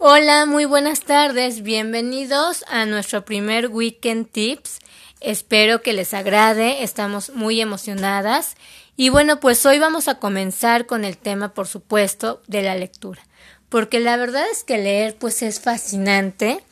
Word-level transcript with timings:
Hola, 0.00 0.46
muy 0.46 0.64
buenas 0.64 1.00
tardes. 1.00 1.62
Bienvenidos 1.62 2.64
a 2.68 2.86
nuestro 2.86 3.24
primer 3.24 3.66
Weekend 3.66 4.30
Tips. 4.30 4.78
Espero 5.18 5.82
que 5.82 5.92
les 5.92 6.14
agrade. 6.14 6.84
Estamos 6.84 7.30
muy 7.30 7.60
emocionadas. 7.60 8.54
Y 8.96 9.08
bueno, 9.08 9.40
pues 9.40 9.66
hoy 9.66 9.80
vamos 9.80 10.06
a 10.06 10.20
comenzar 10.20 10.86
con 10.86 11.04
el 11.04 11.18
tema, 11.18 11.52
por 11.52 11.66
supuesto, 11.66 12.40
de 12.46 12.62
la 12.62 12.76
lectura. 12.76 13.20
Porque 13.68 13.98
la 13.98 14.16
verdad 14.16 14.44
es 14.52 14.62
que 14.62 14.78
leer 14.78 15.16
pues 15.18 15.42
es 15.42 15.58
fascinante. 15.58 16.62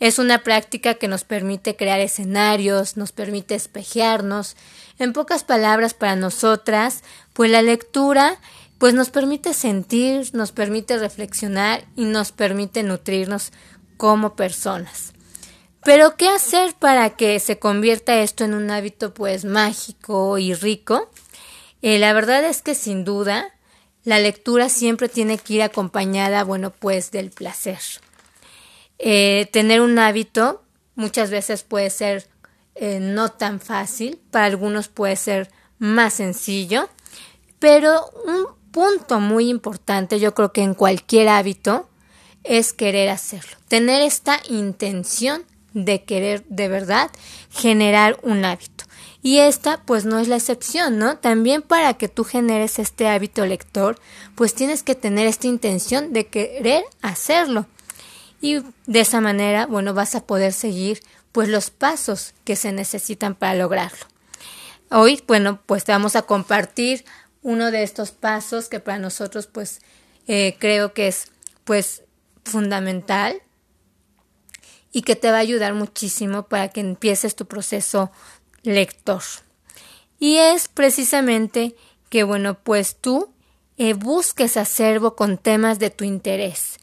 Es 0.00 0.18
una 0.18 0.42
práctica 0.42 0.94
que 0.94 1.06
nos 1.06 1.22
permite 1.22 1.76
crear 1.76 2.00
escenarios, 2.00 2.96
nos 2.96 3.12
permite 3.12 3.54
espejearnos. 3.54 4.56
En 4.98 5.12
pocas 5.12 5.44
palabras 5.44 5.94
para 5.94 6.16
nosotras, 6.16 7.04
pues 7.32 7.48
la 7.48 7.62
lectura 7.62 8.40
pues 8.82 8.94
nos 8.94 9.10
permite 9.10 9.54
sentir, 9.54 10.30
nos 10.32 10.50
permite 10.50 10.98
reflexionar 10.98 11.84
y 11.94 12.04
nos 12.04 12.32
permite 12.32 12.82
nutrirnos 12.82 13.52
como 13.96 14.34
personas. 14.34 15.12
Pero 15.84 16.16
¿qué 16.16 16.28
hacer 16.28 16.74
para 16.74 17.10
que 17.10 17.38
se 17.38 17.60
convierta 17.60 18.20
esto 18.22 18.42
en 18.42 18.54
un 18.54 18.72
hábito 18.72 19.14
pues 19.14 19.44
mágico 19.44 20.36
y 20.36 20.54
rico? 20.54 21.08
Eh, 21.80 22.00
la 22.00 22.12
verdad 22.12 22.44
es 22.44 22.60
que 22.60 22.74
sin 22.74 23.04
duda 23.04 23.54
la 24.02 24.18
lectura 24.18 24.68
siempre 24.68 25.08
tiene 25.08 25.38
que 25.38 25.54
ir 25.54 25.62
acompañada, 25.62 26.42
bueno, 26.42 26.72
pues 26.72 27.12
del 27.12 27.30
placer. 27.30 27.78
Eh, 28.98 29.48
tener 29.52 29.80
un 29.80 29.96
hábito 30.00 30.64
muchas 30.96 31.30
veces 31.30 31.62
puede 31.62 31.88
ser 31.88 32.26
eh, 32.74 32.98
no 32.98 33.28
tan 33.28 33.60
fácil, 33.60 34.20
para 34.32 34.46
algunos 34.46 34.88
puede 34.88 35.14
ser 35.14 35.52
más 35.78 36.14
sencillo, 36.14 36.88
pero 37.60 38.10
un 38.26 38.61
punto 38.72 39.20
muy 39.20 39.48
importante, 39.48 40.18
yo 40.18 40.34
creo 40.34 40.52
que 40.52 40.62
en 40.62 40.74
cualquier 40.74 41.28
hábito, 41.28 41.88
es 42.44 42.72
querer 42.72 43.08
hacerlo. 43.08 43.56
Tener 43.68 44.02
esta 44.02 44.40
intención 44.48 45.44
de 45.74 46.02
querer 46.02 46.44
de 46.48 46.68
verdad 46.68 47.10
generar 47.50 48.18
un 48.22 48.44
hábito. 48.44 48.84
Y 49.22 49.38
esta 49.38 49.80
pues 49.82 50.04
no 50.04 50.18
es 50.18 50.28
la 50.28 50.36
excepción, 50.36 50.98
¿no? 50.98 51.16
También 51.16 51.62
para 51.62 51.94
que 51.94 52.08
tú 52.08 52.24
generes 52.24 52.78
este 52.78 53.08
hábito 53.08 53.46
lector, 53.46 53.98
pues 54.34 54.54
tienes 54.54 54.82
que 54.82 54.96
tener 54.96 55.28
esta 55.28 55.46
intención 55.46 56.12
de 56.12 56.26
querer 56.26 56.84
hacerlo. 57.00 57.66
Y 58.40 58.56
de 58.86 59.00
esa 59.00 59.20
manera, 59.20 59.66
bueno, 59.66 59.94
vas 59.94 60.16
a 60.16 60.26
poder 60.26 60.52
seguir 60.52 61.00
pues 61.30 61.48
los 61.48 61.70
pasos 61.70 62.34
que 62.44 62.56
se 62.56 62.72
necesitan 62.72 63.36
para 63.36 63.54
lograrlo. 63.54 64.04
Hoy, 64.90 65.22
bueno, 65.26 65.60
pues 65.64 65.84
te 65.84 65.92
vamos 65.92 66.16
a 66.16 66.22
compartir 66.22 67.04
uno 67.42 67.70
de 67.70 67.82
estos 67.82 68.12
pasos 68.12 68.68
que 68.68 68.80
para 68.80 68.98
nosotros 68.98 69.46
pues 69.46 69.80
eh, 70.26 70.56
creo 70.58 70.94
que 70.94 71.08
es 71.08 71.28
pues 71.64 72.02
fundamental 72.44 73.42
y 74.92 75.02
que 75.02 75.16
te 75.16 75.30
va 75.30 75.38
a 75.38 75.40
ayudar 75.40 75.74
muchísimo 75.74 76.44
para 76.44 76.68
que 76.68 76.80
empieces 76.80 77.34
tu 77.34 77.46
proceso 77.46 78.10
lector. 78.62 79.22
Y 80.18 80.36
es 80.36 80.68
precisamente 80.68 81.74
que 82.08 82.24
bueno 82.24 82.58
pues 82.62 82.96
tú 82.96 83.32
eh, 83.78 83.94
busques 83.94 84.56
acervo 84.56 85.16
con 85.16 85.38
temas 85.38 85.78
de 85.78 85.90
tu 85.90 86.04
interés. 86.04 86.78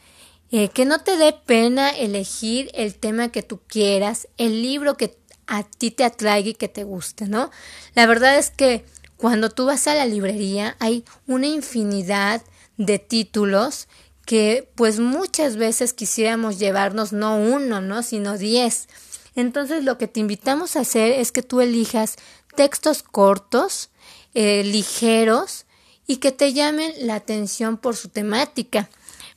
Eh, 0.51 0.69
que 0.69 0.83
no 0.83 0.99
te 1.01 1.15
dé 1.15 1.31
pena 1.31 1.91
elegir 1.91 2.71
el 2.73 2.95
tema 2.95 3.31
que 3.31 3.43
tú 3.43 3.61
quieras, 3.67 4.27
el 4.37 4.63
libro 4.63 4.97
que 4.97 5.15
a 5.45 5.63
ti 5.63 5.91
te 5.91 6.03
atraiga 6.03 6.49
y 6.49 6.53
que 6.55 6.67
te 6.67 6.83
guste, 6.83 7.27
¿no? 7.27 7.51
La 7.93 8.07
verdad 8.07 8.39
es 8.39 8.49
que 8.49 8.83
cuando 9.19 9.49
tú 9.49 9.65
vas 9.65 9.85
a 9.87 9.95
la 9.95 10.05
librería 10.05 10.77
hay 10.79 11.03
una 11.27 11.45
infinidad 11.45 12.41
de 12.77 12.99
títulos 12.99 13.89
que 14.25 14.71
pues 14.75 15.01
muchas 15.01 15.57
veces 15.57 15.91
quisiéramos 15.91 16.57
llevarnos 16.57 17.11
no 17.11 17.35
uno, 17.35 17.81
¿no? 17.81 18.01
sino 18.01 18.37
diez. 18.37 18.87
Entonces 19.35 19.83
lo 19.83 19.97
que 19.97 20.07
te 20.07 20.21
invitamos 20.21 20.77
a 20.77 20.81
hacer 20.81 21.11
es 21.11 21.33
que 21.33 21.43
tú 21.43 21.59
elijas 21.59 22.15
textos 22.55 23.03
cortos, 23.03 23.89
eh, 24.35 24.63
ligeros 24.63 25.65
y 26.07 26.17
que 26.17 26.31
te 26.31 26.53
llamen 26.53 26.93
la 26.99 27.15
atención 27.15 27.77
por 27.77 27.97
su 27.97 28.07
temática. 28.07 28.89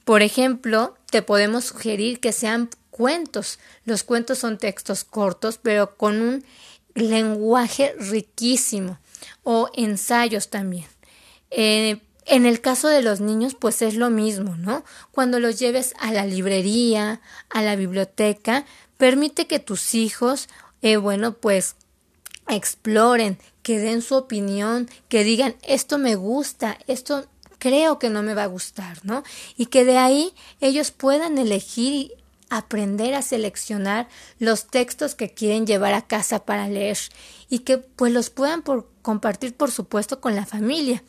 Por 0.05 0.23
ejemplo, 0.23 0.95
te 1.11 1.23
podemos 1.23 1.65
sugerir 1.65 2.21
que 2.21 2.31
sean 2.31 2.71
cuentos. 2.91 3.59
Los 3.85 4.05
cuentos 4.05 4.39
son 4.39 4.59
textos 4.59 5.03
cortos, 5.03 5.59
pero 5.61 5.97
con 5.97 6.23
un 6.23 6.45
lenguaje 6.95 7.97
riquísimo 7.99 8.99
o 9.43 9.71
ensayos 9.75 10.49
también. 10.49 10.87
Eh, 11.51 12.01
en 12.25 12.47
el 12.47 12.61
caso 12.61 12.89
de 12.89 13.03
los 13.03 13.21
niños, 13.21 13.57
pues 13.59 13.83
es 13.83 13.95
lo 13.95 14.11
mismo, 14.11 14.57
¿no? 14.57 14.85
Cuando 15.11 15.41
los 15.41 15.59
lleves 15.59 15.95
a 15.99 16.13
la 16.13 16.25
librería, 16.25 17.21
a 17.51 17.63
la 17.63 17.77
biblioteca, 17.77 18.65
permite 18.97 19.47
que 19.47 19.59
tus 19.59 19.95
hijos, 19.95 20.49
eh, 20.83 20.97
bueno, 20.97 21.35
pues 21.35 21.75
exploren, 22.49 23.39
que 23.63 23.79
den 23.79 24.03
su 24.03 24.15
opinión, 24.15 24.89
que 25.09 25.25
digan 25.25 25.57
esto 25.63 25.99
me 25.99 26.15
gusta, 26.15 26.79
esto 26.87 27.27
creo 27.59 27.99
que 27.99 28.11
no 28.11 28.23
me 28.23 28.35
va 28.35 28.45
a 28.45 28.47
gustar, 28.47 29.05
¿no? 29.05 29.23
Y 29.57 29.67
que 29.67 29.85
de 29.85 29.99
ahí 29.99 30.33
ellos 30.61 30.91
puedan 30.91 31.39
elegir 31.39 32.13
aprender 32.51 33.15
a 33.15 33.23
seleccionar 33.23 34.09
los 34.39 34.67
textos 34.67 35.15
que 35.15 35.33
quieren 35.33 35.67
llevar 35.67 35.95
a 35.95 36.07
casa 36.07 36.45
para 36.45 36.69
leer 36.69 36.99
y 37.49 37.61
que 37.61 37.79
pues 37.79 38.13
los 38.13 38.29
puedan 38.29 38.63
por, 38.63 38.92
compartir 39.03 39.55
por 39.55 39.71
supuesto 39.71 40.21
con 40.21 40.35
la 40.35 40.47
familia. 40.47 41.03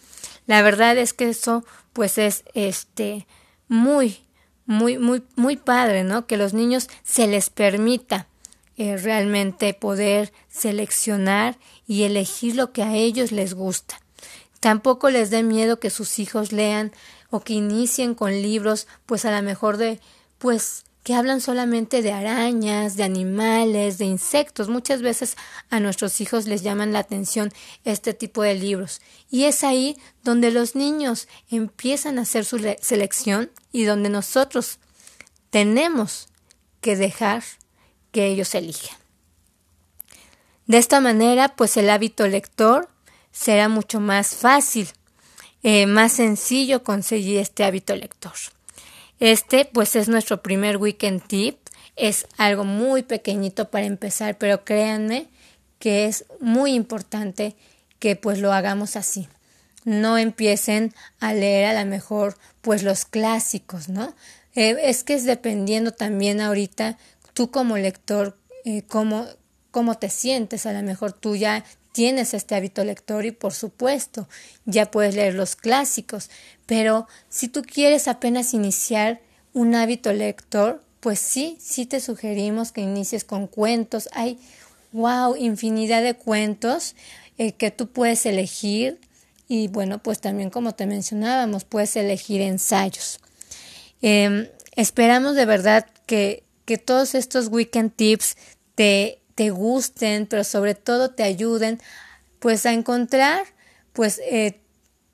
La 0.45 0.61
verdad 0.61 0.97
es 0.97 1.13
que 1.13 1.29
eso 1.29 1.63
pues 1.93 2.17
es 2.17 2.43
este 2.53 3.27
muy 3.67 4.19
muy 4.65 4.97
muy 4.97 5.23
muy 5.35 5.57
padre, 5.57 6.03
¿no? 6.03 6.27
Que 6.27 6.37
los 6.37 6.53
niños 6.53 6.89
se 7.03 7.27
les 7.27 7.49
permita 7.49 8.27
eh, 8.75 8.97
realmente 8.97 9.73
poder 9.73 10.33
seleccionar 10.49 11.57
y 11.87 12.03
elegir 12.03 12.55
lo 12.55 12.71
que 12.71 12.83
a 12.83 12.95
ellos 12.95 13.31
les 13.31 13.53
gusta. 13.53 14.01
Tampoco 14.59 15.09
les 15.09 15.29
dé 15.29 15.43
miedo 15.43 15.79
que 15.79 15.89
sus 15.89 16.19
hijos 16.19 16.51
lean 16.51 16.91
o 17.29 17.41
que 17.41 17.53
inicien 17.53 18.15
con 18.15 18.31
libros 18.31 18.87
pues 19.05 19.25
a 19.25 19.35
lo 19.35 19.41
mejor 19.43 19.77
de 19.77 19.99
pues 20.37 20.85
que 21.03 21.13
hablan 21.13 21.41
solamente 21.41 22.01
de 22.01 22.13
arañas, 22.13 22.95
de 22.95 23.03
animales, 23.03 23.97
de 23.97 24.05
insectos. 24.05 24.69
Muchas 24.69 25.01
veces 25.01 25.35
a 25.69 25.79
nuestros 25.81 26.21
hijos 26.21 26.47
les 26.47 26.63
llaman 26.63 26.93
la 26.93 26.99
atención 26.99 27.51
este 27.83 28.13
tipo 28.13 28.41
de 28.41 28.55
libros. 28.55 29.01
Y 29.29 29.43
es 29.43 29.63
ahí 29.65 29.97
donde 30.23 30.51
los 30.51 30.75
niños 30.75 31.27
empiezan 31.51 32.17
a 32.17 32.21
hacer 32.21 32.45
su 32.45 32.57
selección 32.81 33.51
y 33.73 33.83
donde 33.83 34.09
nosotros 34.09 34.79
tenemos 35.49 36.29
que 36.79 36.95
dejar 36.95 37.43
que 38.11 38.27
ellos 38.27 38.55
elijan. 38.55 38.97
De 40.67 40.77
esta 40.77 41.01
manera, 41.01 41.55
pues 41.55 41.75
el 41.75 41.89
hábito 41.89 42.25
lector 42.27 42.87
será 43.33 43.67
mucho 43.67 43.99
más 43.99 44.35
fácil, 44.35 44.87
eh, 45.63 45.85
más 45.85 46.13
sencillo 46.13 46.83
conseguir 46.83 47.39
este 47.39 47.65
hábito 47.65 47.93
lector. 47.95 48.33
Este 49.23 49.63
pues 49.63 49.95
es 49.95 50.09
nuestro 50.09 50.43
primer 50.43 50.75
weekend 50.75 51.25
tip. 51.25 51.55
Es 51.95 52.27
algo 52.35 52.65
muy 52.65 53.03
pequeñito 53.03 53.71
para 53.71 53.85
empezar, 53.85 54.37
pero 54.37 54.65
créanme 54.65 55.29
que 55.79 56.07
es 56.07 56.25
muy 56.41 56.73
importante 56.73 57.55
que 57.99 58.17
pues 58.17 58.39
lo 58.39 58.51
hagamos 58.51 58.97
así. 58.97 59.29
No 59.85 60.17
empiecen 60.17 60.93
a 61.21 61.33
leer 61.33 61.67
a 61.67 61.81
lo 61.85 61.89
mejor 61.89 62.37
pues 62.59 62.83
los 62.83 63.05
clásicos, 63.05 63.87
¿no? 63.87 64.13
Eh, 64.55 64.75
es 64.83 65.05
que 65.05 65.13
es 65.13 65.23
dependiendo 65.23 65.93
también 65.93 66.41
ahorita 66.41 66.97
tú 67.31 67.49
como 67.49 67.77
lector 67.77 68.37
eh, 68.65 68.83
cómo, 68.89 69.25
cómo 69.71 69.97
te 69.97 70.09
sientes. 70.09 70.65
A 70.65 70.73
lo 70.73 70.81
mejor 70.81 71.13
tú 71.13 71.37
ya 71.37 71.63
tienes 71.93 72.33
este 72.33 72.55
hábito 72.55 72.83
lector 72.83 73.25
y 73.25 73.31
por 73.31 73.53
supuesto 73.53 74.27
ya 74.65 74.91
puedes 74.91 75.15
leer 75.15 75.35
los 75.35 75.55
clásicos, 75.55 76.29
pero 76.65 77.07
si 77.29 77.47
tú 77.47 77.61
quieres 77.61 78.09
apenas 78.09 78.53
iniciar 78.53 79.21
un 79.53 79.75
hábito 79.75 80.11
lector, 80.11 80.83
pues 80.99 81.19
sí, 81.19 81.57
sí 81.59 81.85
te 81.85 82.01
sugerimos 82.01 82.71
que 82.71 82.81
inicies 82.81 83.23
con 83.23 83.47
cuentos. 83.47 84.09
Hay, 84.13 84.39
wow, 84.91 85.35
infinidad 85.35 86.01
de 86.01 86.15
cuentos 86.15 86.95
eh, 87.37 87.51
que 87.53 87.71
tú 87.71 87.87
puedes 87.87 88.25
elegir 88.25 88.99
y 89.47 89.67
bueno, 89.67 89.99
pues 89.99 90.19
también 90.19 90.49
como 90.49 90.73
te 90.73 90.87
mencionábamos, 90.87 91.63
puedes 91.63 91.95
elegir 91.95 92.41
ensayos. 92.41 93.19
Em, 94.01 94.47
esperamos 94.75 95.35
de 95.35 95.45
verdad 95.45 95.85
que, 96.07 96.43
que 96.65 96.77
todos 96.77 97.13
estos 97.13 97.49
weekend 97.49 97.93
tips 97.95 98.35
te 98.75 99.19
te 99.35 99.49
gusten, 99.49 100.25
pero 100.25 100.43
sobre 100.43 100.75
todo 100.75 101.11
te 101.11 101.23
ayuden 101.23 101.79
pues 102.39 102.65
a 102.65 102.73
encontrar 102.73 103.45
pues 103.93 104.19
eh, 104.25 104.59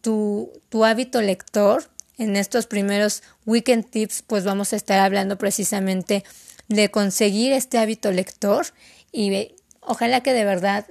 tu, 0.01 0.51
tu 0.69 0.85
hábito 0.85 1.21
lector. 1.21 1.89
En 2.17 2.35
estos 2.35 2.67
primeros 2.67 3.23
weekend 3.45 3.89
tips 3.89 4.23
pues 4.23 4.43
vamos 4.43 4.73
a 4.73 4.75
estar 4.75 4.99
hablando 4.99 5.37
precisamente 5.37 6.25
de 6.67 6.91
conseguir 6.91 7.53
este 7.53 7.77
hábito 7.77 8.11
lector 8.11 8.67
y 9.11 9.55
ojalá 9.81 10.21
que 10.21 10.33
de 10.33 10.43
verdad 10.43 10.85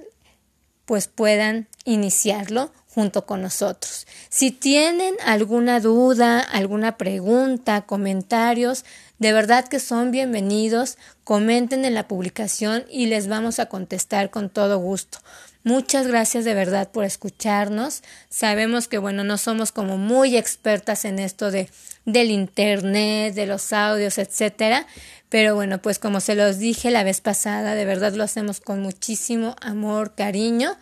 pues 0.85 1.07
puedan 1.07 1.67
iniciarlo 1.85 2.71
junto 2.99 3.25
con 3.25 3.41
nosotros. 3.41 4.07
Si 4.27 4.51
tienen 4.51 5.15
alguna 5.25 5.79
duda, 5.79 6.41
alguna 6.41 6.97
pregunta, 6.97 7.83
comentarios, 7.83 8.83
de 9.19 9.31
verdad 9.31 9.65
que 9.69 9.79
son 9.79 10.11
bienvenidos. 10.11 10.97
Comenten 11.23 11.85
en 11.85 11.93
la 11.93 12.09
publicación 12.09 12.83
y 12.89 13.05
les 13.05 13.29
vamos 13.29 13.59
a 13.59 13.67
contestar 13.67 14.31
con 14.31 14.49
todo 14.49 14.79
gusto. 14.79 15.19
Muchas 15.63 16.07
gracias 16.07 16.43
de 16.43 16.53
verdad 16.53 16.91
por 16.91 17.05
escucharnos. 17.05 18.03
Sabemos 18.27 18.89
que 18.89 18.97
bueno, 18.97 19.23
no 19.23 19.37
somos 19.37 19.71
como 19.71 19.97
muy 19.97 20.35
expertas 20.35 21.05
en 21.05 21.19
esto 21.19 21.51
de 21.51 21.69
del 22.03 22.31
internet, 22.31 23.33
de 23.33 23.45
los 23.45 23.71
audios, 23.71 24.17
etcétera, 24.17 24.87
pero 25.29 25.55
bueno, 25.55 25.81
pues 25.81 25.99
como 25.99 26.19
se 26.19 26.35
los 26.35 26.57
dije 26.57 26.91
la 26.91 27.03
vez 27.03 27.21
pasada, 27.21 27.75
de 27.75 27.85
verdad 27.85 28.13
lo 28.13 28.23
hacemos 28.25 28.59
con 28.59 28.81
muchísimo 28.81 29.55
amor, 29.61 30.15
cariño 30.15 30.75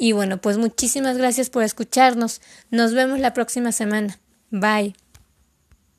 y 0.00 0.12
bueno, 0.12 0.40
pues 0.40 0.56
muchísimas 0.56 1.18
gracias 1.18 1.50
por 1.50 1.62
escucharnos. 1.62 2.40
Nos 2.70 2.94
vemos 2.94 3.18
la 3.20 3.34
próxima 3.34 3.70
semana. 3.70 4.18
Bye. 4.50 4.94